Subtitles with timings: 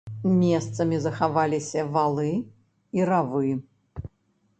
[0.43, 2.31] Месцамі захаваліся валы
[3.01, 3.51] і равы.